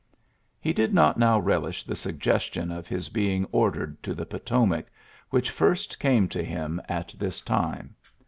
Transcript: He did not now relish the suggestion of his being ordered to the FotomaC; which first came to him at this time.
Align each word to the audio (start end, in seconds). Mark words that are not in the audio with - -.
He 0.59 0.73
did 0.73 0.95
not 0.95 1.19
now 1.19 1.37
relish 1.39 1.83
the 1.83 1.95
suggestion 1.95 2.71
of 2.71 2.87
his 2.87 3.07
being 3.07 3.45
ordered 3.51 4.01
to 4.01 4.15
the 4.15 4.25
FotomaC; 4.25 4.85
which 5.29 5.51
first 5.51 5.99
came 5.99 6.27
to 6.29 6.43
him 6.43 6.81
at 6.89 7.13
this 7.19 7.39
time. 7.39 7.93